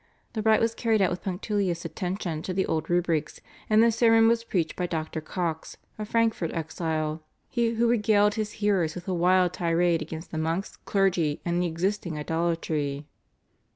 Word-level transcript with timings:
The 0.33 0.41
rite 0.41 0.59
was 0.59 0.73
carried 0.73 0.99
out 0.99 1.11
with 1.11 1.21
punctilious 1.21 1.85
attention 1.85 2.41
to 2.41 2.55
the 2.55 2.65
old 2.65 2.89
rubrics, 2.89 3.39
and 3.69 3.83
the 3.83 3.91
sermon 3.91 4.27
was 4.27 4.43
preached 4.43 4.75
by 4.75 4.87
Dr. 4.87 5.21
Cox, 5.21 5.77
a 5.99 6.05
Frankfurt 6.05 6.51
exile, 6.53 7.21
who 7.53 7.87
regaled 7.87 8.33
his 8.33 8.53
hearers 8.53 8.95
with 8.95 9.07
a 9.07 9.13
wild 9.13 9.53
tirade 9.53 10.01
against 10.01 10.31
the 10.31 10.39
monks, 10.39 10.75
clergy, 10.85 11.39
and 11.45 11.61
the 11.61 11.67
existing 11.67 12.17
idolatry. 12.17 13.05